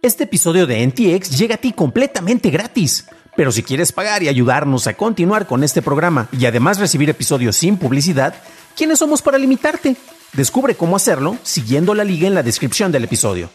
Este 0.00 0.24
episodio 0.24 0.68
de 0.68 0.86
NTX 0.86 1.36
llega 1.36 1.56
a 1.56 1.58
ti 1.58 1.72
completamente 1.72 2.50
gratis. 2.50 3.08
Pero 3.36 3.50
si 3.50 3.64
quieres 3.64 3.90
pagar 3.90 4.22
y 4.22 4.28
ayudarnos 4.28 4.86
a 4.86 4.94
continuar 4.94 5.48
con 5.48 5.64
este 5.64 5.82
programa 5.82 6.28
y 6.30 6.46
además 6.46 6.78
recibir 6.78 7.10
episodios 7.10 7.56
sin 7.56 7.76
publicidad, 7.76 8.34
¿quiénes 8.76 9.00
somos 9.00 9.22
para 9.22 9.38
limitarte? 9.38 9.96
Descubre 10.34 10.76
cómo 10.76 10.94
hacerlo 10.94 11.36
siguiendo 11.42 11.94
la 11.94 12.04
liga 12.04 12.28
en 12.28 12.34
la 12.34 12.44
descripción 12.44 12.92
del 12.92 13.04
episodio. 13.04 13.50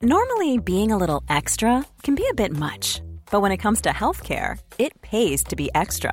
Normally, 0.00 0.58
being 0.58 0.90
a 0.90 0.96
little 0.96 1.22
extra 1.28 1.84
can 2.02 2.16
be 2.16 2.24
a 2.30 2.34
bit 2.34 2.52
much, 2.52 3.00
but 3.30 3.40
when 3.40 3.52
it 3.52 3.60
comes 3.60 3.80
to 3.82 3.90
healthcare, 3.90 4.58
it 4.78 4.92
pays 5.00 5.44
to 5.44 5.54
be 5.54 5.70
extra. 5.74 6.12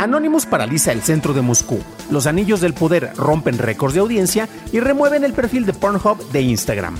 Anonymous 0.00 0.46
paraliza 0.46 0.92
el 0.92 1.02
centro 1.02 1.34
de 1.34 1.42
Moscú. 1.42 1.78
Los 2.10 2.26
anillos 2.26 2.62
del 2.62 2.72
poder 2.72 3.12
rompen 3.18 3.58
récords 3.58 3.92
de 3.92 4.00
audiencia 4.00 4.48
y 4.72 4.80
remueven 4.80 5.24
el 5.24 5.34
perfil 5.34 5.66
de 5.66 5.74
Pornhub 5.74 6.26
de 6.32 6.40
Instagram. 6.40 6.96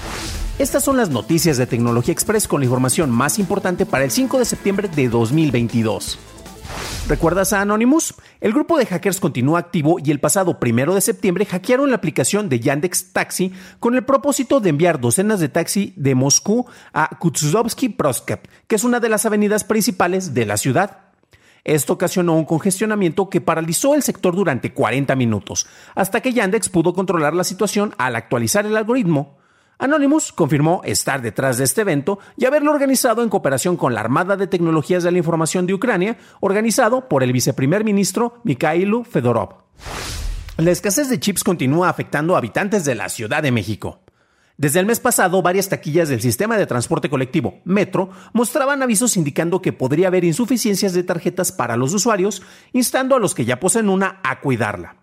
Estas 0.59 0.85
son 0.85 0.99
las 0.99 1.09
noticias 1.09 1.57
de 1.57 1.67
Tecnología 1.67 2.13
Express 2.13 2.47
con 2.47 2.61
la 2.61 2.67
información 2.67 3.11
más 3.11 3.39
importante 3.39 3.87
para 3.87 4.05
el 4.05 4.11
5 4.11 4.39
de 4.39 4.45
septiembre 4.45 4.89
de 4.95 5.09
2022. 5.09 6.19
¿Recuerdas 7.09 7.55
a 7.55 7.63
Anonymous? 7.63 8.15
El 8.43 8.53
grupo 8.53 8.77
de 8.77 8.85
hackers 8.85 9.19
continúa 9.19 9.61
activo 9.61 9.97
y 9.99 10.11
el 10.11 10.21
pasado 10.21 10.59
1 10.61 10.95
de 10.95 11.01
septiembre 11.01 11.47
hackearon 11.47 11.89
la 11.89 11.97
aplicación 11.97 12.51
de 12.51 12.61
Yandex 12.61 13.15
Taxi 13.15 13.55
con 13.79 13.95
el 13.95 14.05
propósito 14.05 14.61
de 14.61 14.69
enviar 14.69 15.01
docenas 15.01 15.41
de 15.41 15.49
taxi 15.49 15.95
de 15.97 16.15
Moscú 16.15 16.67
a 16.93 17.17
Kutzovsky 17.19 17.89
Proskep, 17.89 18.47
que 18.67 18.77
es 18.77 18.85
una 18.85 19.01
de 19.01 19.09
las 19.09 19.25
avenidas 19.25 19.65
principales 19.65 20.35
de 20.35 20.45
la 20.45 20.59
ciudad. 20.59 21.10
Esto 21.65 21.95
ocasionó 21.95 22.35
un 22.35 22.45
congestionamiento 22.45 23.29
que 23.29 23.41
paralizó 23.41 23.95
el 23.95 24.03
sector 24.03 24.35
durante 24.35 24.73
40 24.73 25.15
minutos, 25.17 25.67
hasta 25.95 26.21
que 26.21 26.33
Yandex 26.33 26.69
pudo 26.69 26.95
controlar 26.95 27.35
la 27.35 27.45
situación 27.45 27.95
al 27.99 28.17
actualizar 28.17 28.67
el 28.67 28.77
algoritmo. 28.77 29.39
Anonymous 29.79 30.33
confirmó 30.33 30.83
estar 30.85 31.23
detrás 31.23 31.57
de 31.57 31.65
este 31.65 31.81
evento 31.81 32.19
y 32.37 32.45
haberlo 32.45 32.71
organizado 32.71 33.23
en 33.23 33.31
cooperación 33.31 33.79
con 33.79 33.95
la 33.95 34.01
Armada 34.01 34.37
de 34.37 34.47
Tecnologías 34.47 35.03
de 35.03 35.11
la 35.11 35.19
Información 35.19 35.67
de 35.67 35.73
Ucrania, 35.73 36.19
organizado 36.41 37.09
por 37.09 37.23
el 37.23 37.33
viceprimer 37.33 37.83
ministro 37.83 38.41
Mikhailo 38.45 39.05
Fedorov. 39.05 39.55
La 40.59 40.71
escasez 40.71 41.09
de 41.09 41.19
chips 41.19 41.43
continúa 41.43 41.89
afectando 41.89 42.35
a 42.35 42.39
habitantes 42.39 42.85
de 42.85 42.95
la 42.95 43.09
Ciudad 43.09 43.43
de 43.43 43.53
México. 43.53 44.01
Desde 44.61 44.79
el 44.79 44.85
mes 44.85 45.01
pasado, 45.01 45.41
varias 45.41 45.71
taquillas 45.71 46.11
del 46.11 46.21
sistema 46.21 46.59
de 46.59 46.67
transporte 46.67 47.09
colectivo 47.09 47.61
Metro 47.65 48.11
mostraban 48.35 48.83
avisos 48.83 49.17
indicando 49.17 49.63
que 49.63 49.73
podría 49.73 50.09
haber 50.09 50.23
insuficiencias 50.23 50.93
de 50.93 51.03
tarjetas 51.03 51.51
para 51.51 51.79
los 51.79 51.95
usuarios, 51.95 52.43
instando 52.75 53.17
a 53.17 53.19
los 53.19 53.35
que 53.35 53.47
ya 53.47 53.59
poseen 53.59 53.89
una 53.89 54.21
a 54.23 54.41
cuidarla. 54.41 54.97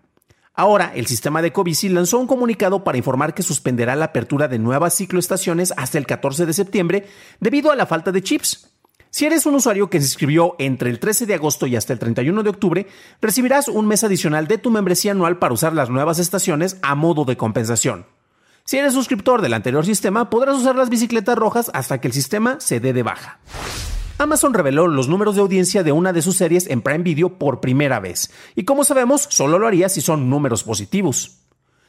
Ahora, 0.54 0.92
el 0.94 1.08
sistema 1.08 1.42
de 1.42 1.52
Covici 1.52 1.88
lanzó 1.88 2.20
un 2.20 2.28
comunicado 2.28 2.84
para 2.84 2.98
informar 2.98 3.34
que 3.34 3.42
suspenderá 3.42 3.96
la 3.96 4.04
apertura 4.04 4.46
de 4.46 4.60
nuevas 4.60 4.94
cicloestaciones 4.94 5.74
hasta 5.76 5.98
el 5.98 6.06
14 6.06 6.46
de 6.46 6.52
septiembre 6.52 7.08
debido 7.40 7.72
a 7.72 7.76
la 7.76 7.86
falta 7.86 8.12
de 8.12 8.22
chips. 8.22 8.70
Si 9.10 9.26
eres 9.26 9.44
un 9.44 9.56
usuario 9.56 9.90
que 9.90 9.98
se 9.98 10.06
inscribió 10.06 10.54
entre 10.60 10.88
el 10.88 11.00
13 11.00 11.26
de 11.26 11.34
agosto 11.34 11.66
y 11.66 11.74
hasta 11.74 11.92
el 11.92 11.98
31 11.98 12.44
de 12.44 12.50
octubre, 12.50 12.86
recibirás 13.20 13.66
un 13.66 13.88
mes 13.88 14.04
adicional 14.04 14.46
de 14.46 14.58
tu 14.58 14.70
membresía 14.70 15.10
anual 15.10 15.40
para 15.40 15.54
usar 15.54 15.72
las 15.72 15.90
nuevas 15.90 16.20
estaciones 16.20 16.78
a 16.80 16.94
modo 16.94 17.24
de 17.24 17.36
compensación. 17.36 18.06
Si 18.68 18.76
eres 18.76 18.92
suscriptor 18.92 19.40
del 19.40 19.54
anterior 19.54 19.86
sistema, 19.86 20.28
podrás 20.28 20.58
usar 20.58 20.76
las 20.76 20.90
bicicletas 20.90 21.38
rojas 21.38 21.70
hasta 21.72 22.02
que 22.02 22.08
el 22.08 22.12
sistema 22.12 22.60
se 22.60 22.80
dé 22.80 22.92
de 22.92 23.02
baja. 23.02 23.38
Amazon 24.18 24.52
reveló 24.52 24.88
los 24.88 25.08
números 25.08 25.36
de 25.36 25.40
audiencia 25.40 25.82
de 25.82 25.90
una 25.90 26.12
de 26.12 26.20
sus 26.20 26.36
series 26.36 26.68
en 26.68 26.82
Prime 26.82 27.02
Video 27.02 27.38
por 27.38 27.62
primera 27.62 27.98
vez, 27.98 28.30
y 28.54 28.64
como 28.64 28.84
sabemos, 28.84 29.26
solo 29.30 29.58
lo 29.58 29.66
haría 29.66 29.88
si 29.88 30.02
son 30.02 30.28
números 30.28 30.64
positivos. 30.64 31.38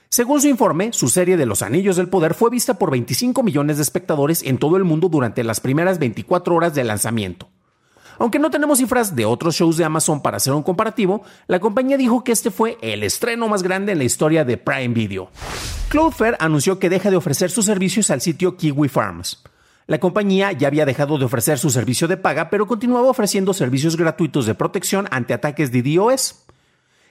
Según 0.07 0.39
su 0.39 0.47
informe, 0.47 0.94
su 0.94 1.09
serie 1.09 1.35
de 1.35 1.45
Los 1.45 1.63
Anillos 1.63 1.97
del 1.97 2.07
Poder 2.07 2.34
fue 2.34 2.50
vista 2.50 2.75
por 2.75 2.91
25 2.91 3.44
millones 3.44 3.75
de 3.75 3.84
espectadores 3.84 4.41
en 4.44 4.57
todo 4.57 4.78
el 4.78 4.85
mundo 4.85 5.09
durante 5.09 5.44
las 5.44 5.59
primeras 5.59 6.00
24 6.00 6.56
horas 6.56 6.75
de 6.75 6.85
lanzamiento. 6.85 7.50
Aunque 8.19 8.38
no 8.38 8.52
tenemos 8.52 8.80
cifras 8.80 9.16
de 9.16 9.24
otros 9.25 9.56
shows 9.56 9.78
de 9.78 9.85
Amazon 9.85 10.22
para 10.22 10.38
hacer 10.38 10.52
un 10.52 10.62
comparativo, 10.62 11.24
la 11.47 11.62
compañía 11.62 11.96
dijo 11.96 12.24
que 12.24 12.34
este 12.34 12.52
fue 12.52 12.78
el 12.81 13.03
estreno 13.03 13.47
más 13.47 13.63
grande 13.63 13.94
en 13.94 13.97
la 13.97 14.03
historia 14.03 14.44
de 14.44 14.57
Prime 14.57 14.90
Video. 14.90 15.30
Cloudflare 15.88 16.35
anunció 16.40 16.80
que 16.80 16.90
deja 16.90 17.09
de 17.09 17.16
ofrecer 17.16 17.50
sus 17.50 17.66
servicios 17.66 18.12
al 18.12 18.19
sitio 18.19 18.57
Kiwi 18.57 18.90
Farms. 18.90 19.41
La 19.88 20.00
compañía 20.00 20.52
ya 20.52 20.68
había 20.68 20.85
dejado 20.85 21.18
de 21.18 21.25
ofrecer 21.25 21.57
su 21.57 21.69
servicio 21.69 22.09
de 22.09 22.18
paga, 22.18 22.50
pero 22.50 22.68
continuaba 22.68 23.09
ofreciendo 23.09 23.53
servicios 23.53 23.96
gratuitos 23.96 24.46
de 24.46 24.53
protección 24.53 25.07
ante 25.12 25.34
ataques 25.34 25.72
de 25.72 25.81
DOS. 25.81 26.44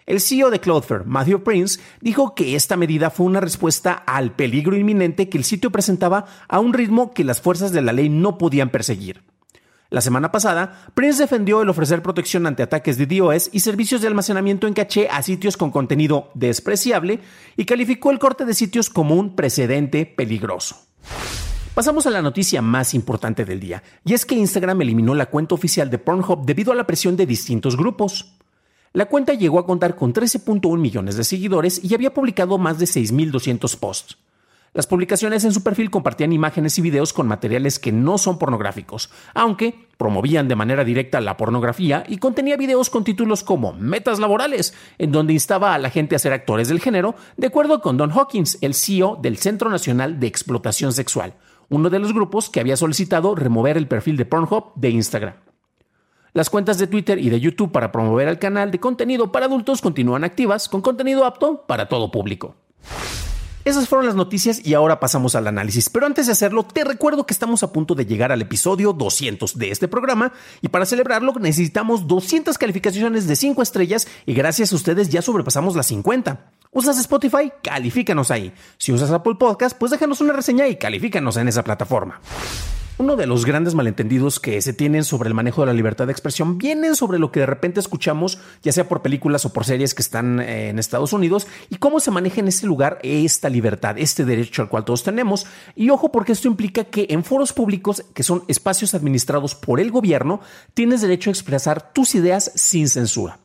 El 0.04 0.20
CEO 0.20 0.50
de 0.50 0.60
Cloudflare, 0.60 1.04
Matthew 1.04 1.42
Prince, 1.42 1.80
dijo 2.02 2.34
que 2.34 2.54
esta 2.54 2.76
medida 2.76 3.10
fue 3.10 3.26
una 3.26 3.40
respuesta 3.40 3.94
al 3.94 4.32
peligro 4.32 4.76
inminente 4.76 5.30
que 5.30 5.38
el 5.38 5.44
sitio 5.44 5.72
presentaba 5.72 6.26
a 6.48 6.60
un 6.60 6.74
ritmo 6.74 7.14
que 7.14 7.24
las 7.24 7.40
fuerzas 7.40 7.72
de 7.72 7.80
la 7.80 7.92
ley 7.92 8.10
no 8.10 8.36
podían 8.36 8.68
perseguir. 8.68 9.22
La 9.90 10.02
semana 10.02 10.30
pasada, 10.30 10.84
Prince 10.92 11.22
defendió 11.22 11.62
el 11.62 11.70
ofrecer 11.70 12.02
protección 12.02 12.46
ante 12.46 12.62
ataques 12.62 12.98
de 12.98 13.06
DOS 13.06 13.48
y 13.52 13.60
servicios 13.60 14.02
de 14.02 14.08
almacenamiento 14.08 14.66
en 14.66 14.74
caché 14.74 15.08
a 15.08 15.22
sitios 15.22 15.56
con 15.56 15.70
contenido 15.70 16.30
despreciable 16.34 17.20
y 17.56 17.64
calificó 17.64 18.10
el 18.10 18.18
corte 18.18 18.44
de 18.44 18.52
sitios 18.52 18.90
como 18.90 19.14
un 19.14 19.34
precedente 19.34 20.04
peligroso. 20.04 20.76
Pasamos 21.72 22.06
a 22.06 22.10
la 22.10 22.20
noticia 22.20 22.60
más 22.60 22.92
importante 22.92 23.46
del 23.46 23.60
día, 23.60 23.82
y 24.04 24.12
es 24.12 24.26
que 24.26 24.34
Instagram 24.34 24.82
eliminó 24.82 25.14
la 25.14 25.30
cuenta 25.30 25.54
oficial 25.54 25.88
de 25.88 25.98
Pornhub 25.98 26.44
debido 26.44 26.72
a 26.72 26.74
la 26.74 26.86
presión 26.86 27.16
de 27.16 27.24
distintos 27.24 27.74
grupos. 27.74 28.34
La 28.92 29.06
cuenta 29.06 29.32
llegó 29.32 29.58
a 29.58 29.64
contar 29.64 29.96
con 29.96 30.12
13.1 30.12 30.76
millones 30.76 31.16
de 31.16 31.24
seguidores 31.24 31.82
y 31.82 31.94
había 31.94 32.12
publicado 32.12 32.58
más 32.58 32.78
de 32.78 32.84
6.200 32.84 33.78
posts. 33.78 34.18
Las 34.74 34.86
publicaciones 34.86 35.44
en 35.44 35.52
su 35.52 35.62
perfil 35.62 35.90
compartían 35.90 36.32
imágenes 36.32 36.78
y 36.78 36.82
videos 36.82 37.12
con 37.12 37.26
materiales 37.26 37.78
que 37.78 37.90
no 37.90 38.18
son 38.18 38.38
pornográficos, 38.38 39.10
aunque 39.34 39.88
promovían 39.96 40.46
de 40.46 40.56
manera 40.56 40.84
directa 40.84 41.20
la 41.20 41.36
pornografía 41.36 42.04
y 42.06 42.18
contenía 42.18 42.56
videos 42.56 42.90
con 42.90 43.02
títulos 43.02 43.42
como 43.42 43.72
Metas 43.72 44.18
laborales, 44.18 44.74
en 44.98 45.10
donde 45.10 45.32
instaba 45.32 45.74
a 45.74 45.78
la 45.78 45.90
gente 45.90 46.14
a 46.14 46.18
ser 46.18 46.32
actores 46.32 46.68
del 46.68 46.80
género, 46.80 47.14
de 47.36 47.46
acuerdo 47.46 47.80
con 47.80 47.96
Don 47.96 48.12
Hawkins, 48.12 48.58
el 48.60 48.74
CEO 48.74 49.18
del 49.20 49.38
Centro 49.38 49.70
Nacional 49.70 50.20
de 50.20 50.26
Explotación 50.26 50.92
Sexual, 50.92 51.34
uno 51.70 51.88
de 51.88 51.98
los 51.98 52.12
grupos 52.12 52.50
que 52.50 52.60
había 52.60 52.76
solicitado 52.76 53.34
remover 53.34 53.78
el 53.78 53.88
perfil 53.88 54.18
de 54.18 54.26
Pornhub 54.26 54.72
de 54.76 54.90
Instagram. 54.90 55.34
Las 56.34 56.50
cuentas 56.50 56.78
de 56.78 56.86
Twitter 56.86 57.18
y 57.18 57.30
de 57.30 57.40
YouTube 57.40 57.72
para 57.72 57.90
promover 57.90 58.28
el 58.28 58.38
canal 58.38 58.70
de 58.70 58.78
contenido 58.78 59.32
para 59.32 59.46
adultos 59.46 59.80
continúan 59.80 60.24
activas 60.24 60.68
con 60.68 60.82
contenido 60.82 61.24
apto 61.24 61.64
para 61.66 61.88
todo 61.88 62.10
público. 62.10 62.54
Esas 63.68 63.86
fueron 63.86 64.06
las 64.06 64.14
noticias 64.14 64.64
y 64.64 64.72
ahora 64.72 64.98
pasamos 64.98 65.34
al 65.34 65.46
análisis. 65.46 65.90
Pero 65.90 66.06
antes 66.06 66.24
de 66.24 66.32
hacerlo, 66.32 66.62
te 66.62 66.84
recuerdo 66.84 67.26
que 67.26 67.34
estamos 67.34 67.62
a 67.62 67.70
punto 67.70 67.94
de 67.94 68.06
llegar 68.06 68.32
al 68.32 68.40
episodio 68.40 68.94
200 68.94 69.58
de 69.58 69.70
este 69.70 69.88
programa 69.88 70.32
y 70.62 70.68
para 70.68 70.86
celebrarlo 70.86 71.34
necesitamos 71.38 72.06
200 72.06 72.56
calificaciones 72.56 73.26
de 73.26 73.36
5 73.36 73.60
estrellas 73.60 74.08
y 74.24 74.32
gracias 74.32 74.72
a 74.72 74.76
ustedes 74.76 75.10
ya 75.10 75.20
sobrepasamos 75.20 75.76
las 75.76 75.88
50. 75.88 76.50
¿Usas 76.70 76.98
Spotify? 76.98 77.52
Califícanos 77.62 78.30
ahí. 78.30 78.54
Si 78.78 78.90
usas 78.90 79.10
Apple 79.10 79.34
Podcast, 79.38 79.76
pues 79.76 79.90
déjanos 79.90 80.22
una 80.22 80.32
reseña 80.32 80.66
y 80.66 80.76
califícanos 80.76 81.36
en 81.36 81.48
esa 81.48 81.62
plataforma. 81.62 82.22
Uno 83.00 83.14
de 83.14 83.28
los 83.28 83.44
grandes 83.44 83.76
malentendidos 83.76 84.40
que 84.40 84.60
se 84.60 84.72
tienen 84.72 85.04
sobre 85.04 85.28
el 85.28 85.34
manejo 85.34 85.60
de 85.62 85.68
la 85.68 85.72
libertad 85.72 86.06
de 86.06 86.12
expresión 86.12 86.58
vienen 86.58 86.96
sobre 86.96 87.20
lo 87.20 87.30
que 87.30 87.38
de 87.38 87.46
repente 87.46 87.78
escuchamos, 87.78 88.40
ya 88.60 88.72
sea 88.72 88.88
por 88.88 89.02
películas 89.02 89.44
o 89.44 89.52
por 89.52 89.64
series 89.64 89.94
que 89.94 90.02
están 90.02 90.40
eh, 90.40 90.70
en 90.70 90.80
Estados 90.80 91.12
Unidos, 91.12 91.46
y 91.70 91.76
cómo 91.76 92.00
se 92.00 92.10
maneja 92.10 92.40
en 92.40 92.48
ese 92.48 92.66
lugar 92.66 92.98
esta 93.04 93.50
libertad, 93.50 93.96
este 93.98 94.24
derecho 94.24 94.62
al 94.62 94.68
cual 94.68 94.84
todos 94.84 95.04
tenemos. 95.04 95.46
Y 95.76 95.90
ojo, 95.90 96.10
porque 96.10 96.32
esto 96.32 96.48
implica 96.48 96.82
que 96.82 97.06
en 97.10 97.22
foros 97.22 97.52
públicos, 97.52 98.04
que 98.14 98.24
son 98.24 98.42
espacios 98.48 98.94
administrados 98.94 99.54
por 99.54 99.78
el 99.78 99.92
gobierno, 99.92 100.40
tienes 100.74 101.00
derecho 101.00 101.30
a 101.30 101.34
expresar 101.34 101.92
tus 101.92 102.16
ideas 102.16 102.50
sin 102.56 102.88
censura. 102.88 103.38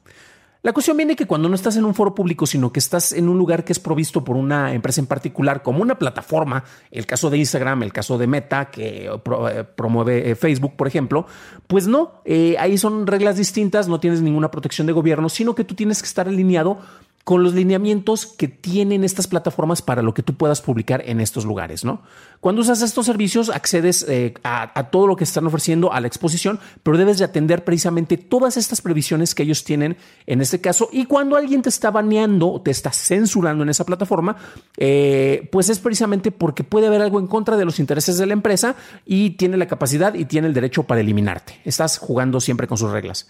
La 0.64 0.72
cuestión 0.72 0.96
viene 0.96 1.18
que 1.18 1.28
cuando 1.28 1.50
no 1.50 1.56
estás 1.56 1.76
en 1.76 1.84
un 1.84 1.94
foro 1.94 2.16
público, 2.16 2.46
sino 2.46 2.72
que 2.72 2.80
estás 2.80 3.12
en 3.12 3.28
un 3.28 3.38
lugar 3.38 3.66
que 3.66 3.74
es 3.74 3.80
provisto 3.80 4.24
por 4.24 4.38
una 4.38 4.74
empresa 4.74 5.02
en 5.02 5.08
particular, 5.08 5.62
como 5.62 5.82
una 5.82 6.00
plataforma, 6.00 6.64
el 6.90 7.06
caso 7.06 7.30
de 7.30 7.38
Instagram, 7.38 7.84
el 7.84 7.92
caso 7.92 8.18
de 8.18 8.28
Meta, 8.28 8.72
que 8.72 9.08
eh, 9.08 9.64
promueve 9.76 10.32
eh, 10.32 10.36
Facebook, 10.36 10.78
por 10.78 10.88
ejemplo, 10.88 11.28
pues 11.68 11.86
no, 11.88 12.14
eh, 12.24 12.56
ahí 12.60 12.78
son 12.78 13.08
reglas 13.08 13.36
distintas, 13.36 13.90
no 13.90 14.00
tienes 14.00 14.22
ninguna 14.22 14.52
protección 14.52 14.88
de 14.88 14.94
gobierno, 14.94 15.28
sino 15.28 15.54
que 15.54 15.66
tú 15.66 15.76
tienes 15.76 16.02
que 16.02 16.08
estar 16.08 16.30
alineado 16.30 16.78
con 17.24 17.42
los 17.42 17.54
lineamientos 17.54 18.26
que 18.26 18.50
tienen 18.50 19.06
estas 19.06 19.28
plataformas 19.28 19.82
para 19.82 20.02
lo 20.02 20.14
que 20.14 20.24
tú 20.24 20.34
puedas 20.34 20.62
publicar 20.62 21.02
en 21.06 21.22
estos 21.22 21.46
lugares, 21.46 21.86
¿no? 21.86 22.02
Cuando 22.42 22.62
usas 22.62 22.82
estos 22.82 23.06
servicios, 23.06 23.50
accedes 23.50 24.06
eh, 24.10 24.34
a, 24.44 24.90
todo 24.92 25.08
lo 25.08 25.16
que 25.16 25.24
están 25.24 25.48
ofreciendo 25.48 25.94
a 25.94 26.02
la 26.02 26.08
exposición, 26.08 26.60
pero 26.84 26.98
debes 26.98 27.20
de 27.20 27.24
atender 27.24 27.64
precisamente 27.64 28.18
todas 28.18 28.58
estas 28.58 28.82
previsiones 28.82 29.34
que 29.34 29.44
ellos 29.44 29.64
tienen 29.64 29.96
en 30.28 30.42
este 30.42 30.60
caso. 30.60 30.90
Y 30.92 31.06
cuando 31.06 31.38
alguien 31.38 31.62
te 31.62 31.70
está 31.70 31.92
baneando 31.92 32.52
o 32.52 32.62
te 32.62 32.72
está 32.72 32.92
censurando 32.92 33.64
en 33.64 33.70
esa 33.70 33.86
plataforma, 33.86 34.36
eh, 34.76 35.48
pues 35.50 35.70
es 35.70 35.80
precisamente 35.80 36.32
porque 36.32 36.66
puede 36.66 36.88
haber 36.88 37.02
algo 37.02 37.20
en 37.22 37.28
contra 37.28 37.56
de 37.56 37.64
los 37.64 37.80
intereses 37.80 38.18
de 38.18 38.26
la 38.26 38.34
empresa 38.34 38.76
y 39.06 39.32
tiene 39.32 39.56
la 39.56 39.68
capacidad 39.68 40.14
y 40.14 40.26
tiene 40.26 40.50
el 40.50 40.54
derecho 40.54 40.84
para 40.84 41.00
eliminarte. 41.00 41.62
Estás 41.64 41.98
jugando 41.98 42.42
siempre 42.42 42.68
con 42.68 42.78
sus 42.78 42.92
reglas. 42.92 43.30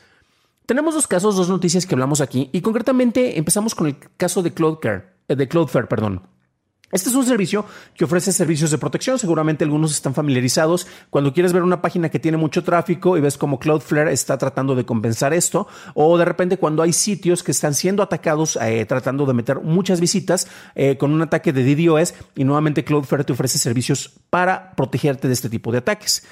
Tenemos 0.65 0.93
dos 0.93 1.07
casos, 1.07 1.35
dos 1.35 1.49
noticias 1.49 1.85
que 1.85 1.95
hablamos 1.95 2.21
aquí 2.21 2.49
y 2.53 2.61
concretamente 2.61 3.37
empezamos 3.37 3.75
con 3.75 3.87
el 3.87 3.97
caso 4.15 4.41
de 4.41 4.53
Cloudflare, 4.53 5.03
eh, 5.27 5.35
de 5.35 5.47
Cloudflare, 5.47 5.87
perdón. 5.87 6.21
Este 6.93 7.09
es 7.09 7.15
un 7.15 7.25
servicio 7.25 7.65
que 7.95 8.05
ofrece 8.05 8.31
servicios 8.31 8.69
de 8.69 8.77
protección. 8.77 9.17
Seguramente 9.17 9.63
algunos 9.63 9.91
están 9.91 10.13
familiarizados. 10.13 10.85
Cuando 11.09 11.33
quieres 11.33 11.51
ver 11.51 11.63
una 11.63 11.81
página 11.81 12.09
que 12.09 12.19
tiene 12.19 12.37
mucho 12.37 12.63
tráfico 12.63 13.17
y 13.17 13.21
ves 13.21 13.35
como 13.35 13.57
Cloudflare 13.57 14.13
está 14.13 14.37
tratando 14.37 14.75
de 14.75 14.85
compensar 14.85 15.33
esto, 15.33 15.67
o 15.95 16.15
de 16.19 16.25
repente 16.25 16.57
cuando 16.57 16.83
hay 16.83 16.93
sitios 16.93 17.41
que 17.41 17.49
están 17.49 17.73
siendo 17.73 18.03
atacados 18.03 18.59
eh, 18.61 18.85
tratando 18.85 19.25
de 19.25 19.33
meter 19.33 19.59
muchas 19.61 19.99
visitas 19.99 20.47
eh, 20.75 20.95
con 20.95 21.11
un 21.11 21.23
ataque 21.23 21.51
de 21.51 21.63
DDoS 21.63 22.13
y 22.35 22.43
nuevamente 22.43 22.83
Cloudflare 22.83 23.23
te 23.23 23.33
ofrece 23.33 23.57
servicios 23.57 24.11
para 24.29 24.75
protegerte 24.75 25.27
de 25.27 25.33
este 25.33 25.49
tipo 25.49 25.71
de 25.71 25.79
ataques. 25.79 26.23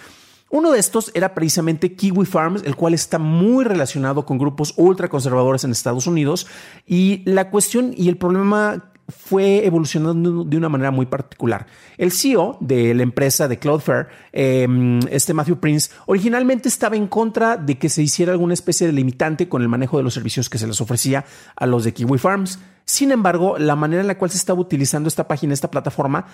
Uno 0.51 0.71
de 0.71 0.80
estos 0.80 1.12
era 1.13 1.33
precisamente 1.33 1.94
Kiwi 1.95 2.25
Farms, 2.25 2.63
el 2.63 2.75
cual 2.75 2.94
está 2.94 3.18
muy 3.18 3.63
relacionado 3.63 4.25
con 4.25 4.38
grupos 4.38 4.74
ultraconservadores 4.75 5.63
en 5.63 5.71
Estados 5.71 6.07
Unidos. 6.07 6.45
Y 6.86 7.24
la 7.25 7.50
cuestión 7.50 7.94
y 7.95 8.09
el 8.09 8.18
problema 8.18 8.92
fue 9.12 9.65
evolucionando 9.65 10.44
de 10.44 10.57
una 10.57 10.69
manera 10.69 10.92
muy 10.92 11.06
particular. 11.06 11.68
El 11.98 12.12
CEO 12.12 12.57
de 12.59 12.94
la 12.94 13.03
empresa 13.03 13.48
de 13.48 13.59
Cloudflare, 13.59 14.07
em, 14.31 15.00
este 15.09 15.33
Matthew 15.33 15.59
Prince, 15.59 15.92
originalmente 16.06 16.69
estaba 16.69 16.95
en 16.95 17.07
contra 17.07 17.57
de 17.57 17.77
que 17.77 17.89
se 17.89 18.01
hiciera 18.01 18.31
alguna 18.31 18.54
especie 18.54 18.88
de 18.88 18.94
limitante 18.94 19.47
con 19.47 19.62
el 19.62 19.69
manejo 19.69 19.97
de 19.97 20.04
los 20.04 20.13
servicios 20.13 20.50
que 20.50 20.57
se 20.57 20.68
les 20.68 20.81
ofrecía 20.81 21.25
a 21.56 21.65
los 21.65 21.83
de 21.83 21.94
Kiwi 21.94 22.18
Farms. 22.18 22.59
Sin 22.86 23.12
embargo, 23.12 23.57
la 23.57 23.75
manera 23.75 24.01
en 24.01 24.07
la 24.07 24.18
cual 24.18 24.31
se 24.31 24.38
estaba 24.38 24.59
utilizando 24.59 25.07
esta 25.07 25.27
página, 25.27 25.54
esta 25.54 25.71
plataforma, 25.71 26.25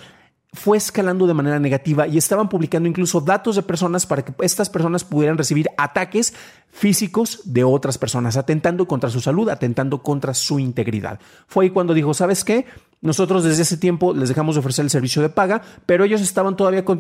fue 0.53 0.77
escalando 0.77 1.27
de 1.27 1.33
manera 1.33 1.59
negativa 1.59 2.07
y 2.07 2.17
estaban 2.17 2.49
publicando 2.49 2.87
incluso 2.87 3.21
datos 3.21 3.55
de 3.57 3.63
personas 3.63 4.05
para 4.05 4.23
que 4.23 4.33
estas 4.43 4.69
personas 4.69 5.03
pudieran 5.03 5.37
recibir 5.37 5.69
ataques 5.77 6.33
físicos 6.69 7.41
de 7.45 7.63
otras 7.63 7.97
personas, 7.97 8.37
atentando 8.37 8.87
contra 8.87 9.09
su 9.09 9.19
salud, 9.19 9.49
atentando 9.49 10.01
contra 10.01 10.33
su 10.33 10.59
integridad. 10.59 11.19
Fue 11.47 11.65
ahí 11.65 11.69
cuando 11.71 11.93
dijo, 11.93 12.13
¿sabes 12.13 12.43
qué? 12.43 12.65
Nosotros 13.01 13.43
desde 13.43 13.61
ese 13.61 13.77
tiempo 13.77 14.13
les 14.13 14.29
dejamos 14.29 14.55
de 14.55 14.59
ofrecer 14.59 14.83
el 14.83 14.89
servicio 14.89 15.21
de 15.21 15.29
paga, 15.29 15.61
pero 15.85 16.03
ellos 16.03 16.21
estaban 16.21 16.55
todavía 16.55 16.83
con, 16.83 16.97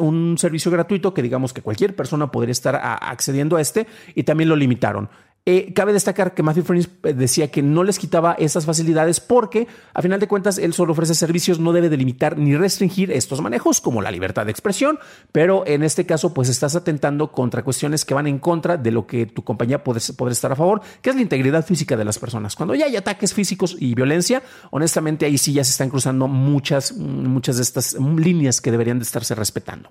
un, 0.00 0.38
servicio 0.38 0.70
gratuito 0.70 1.14
que 1.14 1.22
digamos 1.22 1.52
que 1.52 1.62
cualquier 1.62 1.96
persona 1.96 2.30
podría 2.30 2.52
estar 2.52 2.78
accediendo 3.02 3.56
a 3.56 3.60
este 3.60 3.86
y 4.14 4.22
también 4.22 4.48
lo 4.48 4.56
limitaron. 4.56 5.08
Eh, 5.44 5.72
cabe 5.74 5.92
destacar 5.92 6.34
que 6.34 6.44
Matthew 6.44 6.62
Prince 6.62 6.88
eh, 7.02 7.14
decía 7.14 7.50
que 7.50 7.62
no 7.62 7.82
les 7.82 7.98
quitaba 7.98 8.34
esas 8.34 8.64
facilidades 8.64 9.18
porque, 9.18 9.66
a 9.92 10.00
final 10.00 10.20
de 10.20 10.28
cuentas, 10.28 10.56
él 10.56 10.72
solo 10.72 10.92
ofrece 10.92 11.16
servicios, 11.16 11.58
no 11.58 11.72
debe 11.72 11.88
delimitar 11.88 12.38
ni 12.38 12.54
restringir 12.56 13.10
estos 13.10 13.40
manejos, 13.40 13.80
como 13.80 14.02
la 14.02 14.12
libertad 14.12 14.44
de 14.46 14.52
expresión, 14.52 15.00
pero 15.32 15.66
en 15.66 15.82
este 15.82 16.06
caso, 16.06 16.32
pues 16.32 16.48
estás 16.48 16.76
atentando 16.76 17.32
contra 17.32 17.64
cuestiones 17.64 18.04
que 18.04 18.14
van 18.14 18.28
en 18.28 18.38
contra 18.38 18.76
de 18.76 18.92
lo 18.92 19.04
que 19.08 19.26
tu 19.26 19.42
compañía 19.42 19.82
puede, 19.82 19.98
estar 19.98 20.52
a 20.52 20.56
favor, 20.56 20.80
que 21.00 21.10
es 21.10 21.16
la 21.16 21.22
integridad 21.22 21.66
física 21.66 21.96
de 21.96 22.04
las 22.04 22.20
personas. 22.20 22.54
Cuando 22.54 22.76
ya 22.76 22.86
hay 22.86 22.94
ataques 22.94 23.34
físicos 23.34 23.76
y 23.80 23.96
violencia, 23.96 24.44
honestamente 24.70 25.26
ahí 25.26 25.38
sí 25.38 25.52
ya 25.52 25.64
se 25.64 25.72
están 25.72 25.90
cruzando 25.90 26.28
muchas, 26.28 26.92
muchas 26.92 27.56
de 27.56 27.62
estas 27.62 27.94
líneas 27.94 28.60
que 28.60 28.70
deberían 28.70 29.00
de 29.00 29.04
estarse 29.04 29.34
respetando. 29.34 29.90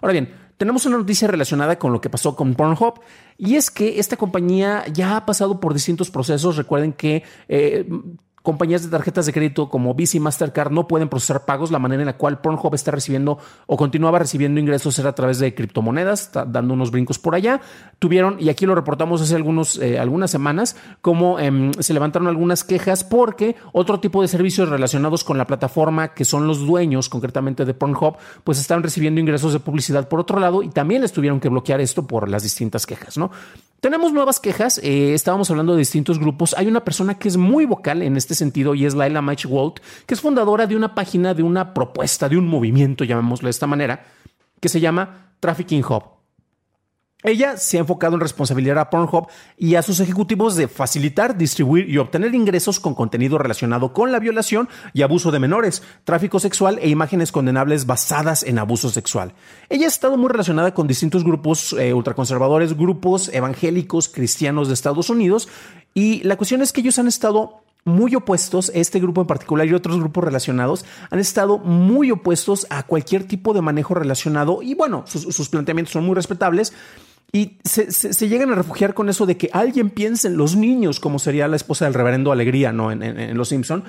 Ahora 0.00 0.12
bien, 0.12 0.34
tenemos 0.62 0.86
una 0.86 0.96
noticia 0.96 1.26
relacionada 1.26 1.76
con 1.76 1.92
lo 1.92 2.00
que 2.00 2.08
pasó 2.08 2.36
con 2.36 2.54
Pornhub 2.54 3.00
y 3.36 3.56
es 3.56 3.68
que 3.68 3.98
esta 3.98 4.16
compañía 4.16 4.84
ya 4.92 5.16
ha 5.16 5.26
pasado 5.26 5.58
por 5.58 5.74
distintos 5.74 6.08
procesos. 6.08 6.56
Recuerden 6.56 6.92
que 6.92 7.24
eh, 7.48 7.84
compañías 8.42 8.82
de 8.82 8.90
tarjetas 8.90 9.26
de 9.26 9.32
crédito 9.32 9.68
como 9.68 9.94
Visa 9.94 10.16
y 10.16 10.20
Mastercard 10.20 10.70
no 10.70 10.88
pueden 10.88 11.08
procesar 11.08 11.44
pagos. 11.44 11.70
La 11.70 11.78
manera 11.78 12.02
en 12.02 12.06
la 12.06 12.16
cual 12.16 12.40
Pornhub 12.40 12.74
está 12.74 12.90
recibiendo 12.90 13.38
o 13.66 13.76
continuaba 13.76 14.18
recibiendo 14.18 14.60
ingresos 14.60 14.98
era 14.98 15.10
a 15.10 15.14
través 15.14 15.38
de 15.38 15.54
criptomonedas, 15.54 16.30
dando 16.32 16.74
unos 16.74 16.90
brincos 16.90 17.18
por 17.18 17.34
allá. 17.34 17.60
Tuvieron, 17.98 18.36
y 18.40 18.48
aquí 18.48 18.66
lo 18.66 18.74
reportamos 18.74 19.22
hace 19.22 19.34
algunos, 19.36 19.78
eh, 19.78 19.98
algunas 19.98 20.30
semanas, 20.30 20.76
como 21.00 21.38
em, 21.38 21.72
se 21.74 21.94
levantaron 21.94 22.28
algunas 22.28 22.64
quejas 22.64 23.04
porque 23.04 23.56
otro 23.72 24.00
tipo 24.00 24.22
de 24.22 24.28
servicios 24.28 24.68
relacionados 24.68 25.24
con 25.24 25.38
la 25.38 25.46
plataforma, 25.46 26.14
que 26.14 26.24
son 26.24 26.46
los 26.46 26.66
dueños 26.66 27.08
concretamente 27.08 27.64
de 27.64 27.74
Pornhub, 27.74 28.16
pues 28.44 28.58
estaban 28.58 28.82
recibiendo 28.82 29.20
ingresos 29.20 29.52
de 29.52 29.60
publicidad 29.60 30.08
por 30.08 30.20
otro 30.20 30.40
lado 30.40 30.62
y 30.62 30.68
también 30.70 31.02
les 31.02 31.12
tuvieron 31.12 31.40
que 31.40 31.48
bloquear 31.48 31.80
esto 31.80 32.06
por 32.06 32.28
las 32.28 32.42
distintas 32.42 32.86
quejas, 32.86 33.16
¿no? 33.16 33.30
Tenemos 33.82 34.12
nuevas 34.12 34.38
quejas. 34.38 34.78
Eh, 34.78 35.12
estábamos 35.12 35.50
hablando 35.50 35.72
de 35.72 35.80
distintos 35.80 36.20
grupos. 36.20 36.54
Hay 36.56 36.68
una 36.68 36.84
persona 36.84 37.18
que 37.18 37.26
es 37.26 37.36
muy 37.36 37.66
vocal 37.66 38.02
en 38.02 38.16
este 38.16 38.31
sentido 38.34 38.74
y 38.74 38.86
es 38.86 38.94
Laila 38.94 39.22
Mach 39.22 39.44
Walt, 39.46 39.80
que 40.06 40.14
es 40.14 40.20
fundadora 40.20 40.66
de 40.66 40.76
una 40.76 40.94
página, 40.94 41.34
de 41.34 41.42
una 41.42 41.74
propuesta, 41.74 42.28
de 42.28 42.36
un 42.36 42.46
movimiento, 42.48 43.04
llamémoslo 43.04 43.46
de 43.46 43.50
esta 43.50 43.66
manera, 43.66 44.04
que 44.60 44.68
se 44.68 44.80
llama 44.80 45.34
Trafficking 45.40 45.84
Hub. 45.84 46.22
Ella 47.24 47.56
se 47.56 47.76
ha 47.76 47.80
enfocado 47.80 48.14
en 48.14 48.20
responsabilidad 48.20 48.78
a 48.78 48.90
Pornhub 48.90 49.28
y 49.56 49.76
a 49.76 49.82
sus 49.82 50.00
ejecutivos 50.00 50.56
de 50.56 50.66
facilitar, 50.66 51.36
distribuir 51.36 51.88
y 51.88 51.98
obtener 51.98 52.34
ingresos 52.34 52.80
con 52.80 52.94
contenido 52.94 53.38
relacionado 53.38 53.92
con 53.92 54.10
la 54.10 54.18
violación 54.18 54.68
y 54.92 55.02
abuso 55.02 55.30
de 55.30 55.38
menores, 55.38 55.84
tráfico 56.02 56.40
sexual 56.40 56.80
e 56.82 56.88
imágenes 56.88 57.30
condenables 57.30 57.86
basadas 57.86 58.42
en 58.42 58.58
abuso 58.58 58.90
sexual. 58.90 59.34
Ella 59.68 59.84
ha 59.84 59.88
estado 59.88 60.16
muy 60.16 60.30
relacionada 60.30 60.74
con 60.74 60.88
distintos 60.88 61.22
grupos 61.22 61.74
eh, 61.74 61.94
ultraconservadores, 61.94 62.76
grupos 62.76 63.28
evangélicos 63.28 64.08
cristianos 64.08 64.66
de 64.66 64.74
Estados 64.74 65.08
Unidos 65.08 65.48
y 65.94 66.24
la 66.24 66.36
cuestión 66.36 66.60
es 66.60 66.72
que 66.72 66.80
ellos 66.80 66.98
han 66.98 67.06
estado 67.06 67.61
muy 67.84 68.14
opuestos, 68.14 68.70
este 68.74 69.00
grupo 69.00 69.20
en 69.20 69.26
particular 69.26 69.66
y 69.66 69.74
otros 69.74 69.98
grupos 69.98 70.24
relacionados 70.24 70.84
han 71.10 71.18
estado 71.18 71.58
muy 71.58 72.10
opuestos 72.10 72.66
a 72.70 72.84
cualquier 72.84 73.24
tipo 73.24 73.54
de 73.54 73.60
manejo 73.60 73.94
relacionado. 73.94 74.62
Y 74.62 74.74
bueno, 74.74 75.04
sus 75.06 75.48
planteamientos 75.48 75.92
son 75.92 76.04
muy 76.04 76.14
respetables. 76.14 76.72
Y 77.34 77.56
se, 77.64 78.28
llegan 78.28 78.52
a 78.52 78.54
refugiar 78.54 78.92
con 78.92 79.08
eso 79.08 79.24
de 79.24 79.38
que 79.38 79.48
alguien 79.54 79.88
piense 79.88 80.28
en 80.28 80.36
los 80.36 80.54
niños, 80.54 81.00
como 81.00 81.18
sería 81.18 81.48
la 81.48 81.56
esposa 81.56 81.86
del 81.86 81.94
reverendo 81.94 82.30
Alegría, 82.30 82.72
¿no? 82.72 82.92
En, 82.92 83.02
en 83.02 83.38
Los 83.38 83.48
Simpson 83.48 83.84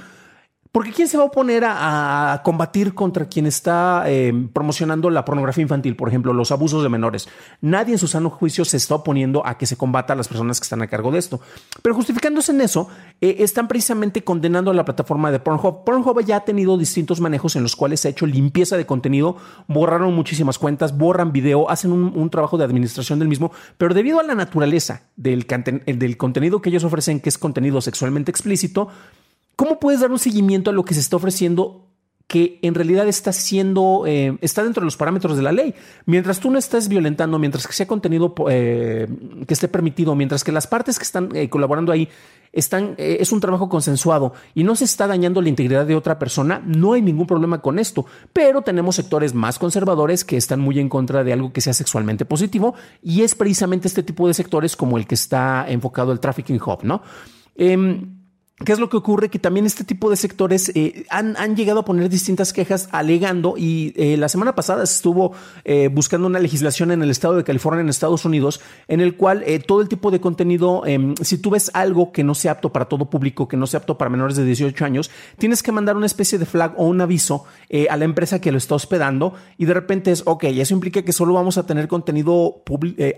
porque 0.74 0.92
¿quién 0.92 1.08
se 1.08 1.18
va 1.18 1.24
a 1.24 1.28
oponer 1.28 1.64
a, 1.68 2.42
combatir 2.44 2.96
contra 2.96 3.28
quien 3.28 3.46
está 3.46 4.06
eh, 4.08 4.34
promocionando 4.54 5.12
la 5.12 5.24
pornografía 5.24 5.62
infantil, 5.62 5.96
por 5.96 6.10
ejemplo, 6.10 6.34
los 6.34 6.52
abusos 6.52 6.82
de 6.82 6.90
menores? 6.90 7.30
Nadie 7.62 7.94
en 7.94 8.00
su 8.00 8.08
sano 8.08 8.32
juicio 8.32 8.66
se 8.66 8.78
está 8.78 8.96
oponiendo 8.96 9.46
a 9.46 9.56
que 9.60 9.68
se 9.68 9.78
combata 9.78 10.14
a 10.14 10.16
las 10.16 10.28
personas 10.28 10.60
que 10.60 10.64
están 10.64 10.82
a 10.82 10.88
cargo 10.88 11.12
de 11.12 11.20
esto. 11.20 11.40
Pero 11.84 11.94
justificándose 11.94 12.54
en 12.54 12.62
eso, 12.62 12.90
eh, 13.22 13.36
están 13.42 13.68
precisamente 13.68 14.24
condenando 14.24 14.72
a 14.72 14.74
la 14.74 14.84
plataforma 14.84 15.32
de 15.32 15.40
Pornhub. 15.40 15.84
Pornhub 15.84 16.26
ya 16.26 16.38
ha 16.38 16.44
tenido 16.44 16.76
distintos 16.76 17.22
manejos 17.22 17.56
en 17.56 17.62
los 17.62 17.76
cuales 17.76 18.00
se 18.00 18.08
ha 18.08 18.12
hecho 18.12 18.26
limpieza 18.26 18.76
de 18.76 18.88
contenido, 18.88 19.38
borraron 19.68 20.16
muchísimas 20.16 20.58
cuentas, 20.58 20.98
borran 20.98 21.32
video, 21.32 21.70
hacen 21.70 21.92
un, 21.92 22.30
trabajo 22.32 22.58
de 22.58 22.64
administración 22.64 23.20
del 23.20 23.28
mismo, 23.28 23.52
pero 23.78 23.94
debido 23.94 24.20
a 24.20 24.24
la 24.24 24.34
naturaleza 24.34 25.04
del, 25.18 25.46
del 25.86 26.18
contenido 26.18 26.64
que 26.64 26.70
ellos 26.70 26.84
ofrecen, 26.84 27.20
que 27.20 27.30
es 27.30 27.38
contenido 27.38 27.80
sexualmente 27.80 28.32
explícito, 28.32 28.88
¿Cómo 29.56 29.80
puedes 29.80 30.02
dar 30.02 30.12
un 30.12 30.20
seguimiento 30.20 30.70
a 30.70 30.74
lo 30.74 30.86
que 30.86 30.94
se 30.94 31.00
está 31.00 31.16
ofreciendo 31.16 31.84
que 32.34 32.58
en 32.64 32.74
realidad 32.74 33.08
está 33.08 33.32
siendo, 33.32 34.06
eh, 34.08 34.38
está 34.42 34.64
dentro 34.64 34.82
de 34.82 34.86
los 34.86 34.98
parámetros 34.98 35.38
de 35.38 35.44
la 35.44 35.52
ley. 35.52 35.76
Mientras 36.08 36.40
tú 36.40 36.50
no 36.50 36.58
estés 36.58 36.88
violentando, 36.88 37.38
mientras 37.38 37.68
que 37.68 37.74
sea 37.74 37.86
contenido 37.86 38.34
eh, 38.50 39.08
que 39.48 39.54
esté 39.54 39.68
permitido, 39.68 40.16
mientras 40.16 40.44
que 40.44 40.52
las 40.52 40.66
partes 40.66 40.98
que 40.98 41.04
están 41.04 41.30
eh, 41.36 41.50
colaborando 41.50 41.92
ahí 41.92 42.10
están, 42.52 42.96
es 42.98 43.32
un 43.32 43.40
trabajo 43.40 43.68
consensuado 43.70 44.34
y 44.54 44.64
no 44.64 44.76
se 44.76 44.86
está 44.86 45.08
dañando 45.08 45.42
la 45.42 45.50
integridad 45.50 45.86
de 45.86 45.96
otra 45.96 46.18
persona, 46.20 46.62
no 46.66 46.94
hay 46.94 47.02
ningún 47.02 47.28
problema 47.28 47.62
con 47.62 47.78
esto. 47.78 48.06
Pero 48.32 48.62
tenemos 48.62 48.96
sectores 48.96 49.34
más 49.34 49.60
conservadores 49.60 50.24
que 50.24 50.38
están 50.38 50.60
muy 50.60 50.80
en 50.80 50.90
contra 50.90 51.24
de 51.24 51.34
algo 51.34 51.52
que 51.52 51.62
sea 51.62 51.74
sexualmente 51.74 52.26
positivo 52.26 52.76
y 53.02 53.22
es 53.22 53.36
precisamente 53.36 53.88
este 53.88 54.04
tipo 54.04 54.28
de 54.28 54.34
sectores 54.34 54.76
como 54.76 54.98
el 54.98 55.08
que 55.08 55.16
está 55.16 55.66
enfocado 55.68 56.12
el 56.12 56.20
trafficking 56.20 56.62
hub, 56.62 56.84
¿no? 56.84 57.02
¿Qué 58.60 58.72
es 58.72 58.78
lo 58.78 58.88
que 58.88 58.98
ocurre? 58.98 59.30
Que 59.30 59.40
también 59.40 59.66
este 59.66 59.84
tipo 59.84 60.12
de 60.12 60.16
sectores 60.16 60.72
eh, 60.76 61.06
han, 61.10 61.56
llegado 61.56 61.80
a 61.80 61.86
poner 61.86 62.08
distintas 62.08 62.54
quejas 62.54 62.88
alegando 62.92 63.56
y 63.58 63.94
eh, 63.98 64.16
la 64.16 64.30
semana 64.30 64.54
pasada 64.54 64.84
estuvo 64.84 65.34
eh, 65.66 65.90
buscando 65.92 66.28
una 66.28 66.38
legislación 66.38 66.92
en 66.92 67.02
el 67.02 67.10
estado 67.10 67.36
de 67.36 67.44
California, 67.44 67.82
en 67.82 67.90
Estados 67.90 68.26
Unidos, 68.26 68.62
en 68.88 69.02
el 69.02 69.18
cual 69.18 69.44
todo 69.66 69.82
el 69.82 69.90
tipo 69.90 70.12
de 70.12 70.22
contenido, 70.22 70.84
em, 70.86 71.16
si 71.16 71.40
tú 71.40 71.50
ves 71.50 71.72
algo 71.74 72.12
que 72.12 72.24
no 72.24 72.36
sea 72.36 72.52
apto 72.54 72.72
para 72.72 72.86
todo 72.86 73.10
público, 73.10 73.48
que 73.48 73.58
no 73.58 73.66
sea 73.66 73.80
apto 73.80 73.98
para 73.98 74.12
menores 74.12 74.38
de 74.38 74.46
18 74.46 74.86
años, 74.86 75.10
tienes 75.40 75.64
que 75.64 75.72
mandar 75.72 75.98
una 75.98 76.06
especie 76.06 76.38
de 76.38 76.46
flag 76.46 76.76
o 76.78 76.86
un 76.86 77.02
aviso 77.02 77.46
a 77.90 77.98
la 77.98 78.06
empresa 78.06 78.40
que 78.40 78.52
lo 78.52 78.60
está 78.60 78.76
hospedando 78.76 79.34
y 79.58 79.66
de 79.66 79.74
repente 79.74 80.12
es, 80.12 80.22
ok, 80.26 80.44
eso 80.44 80.76
implica 80.76 81.02
que 81.02 81.12
solo 81.12 81.34
vamos 81.34 81.58
a 81.58 81.66
tener 81.66 81.88
contenido 81.88 82.62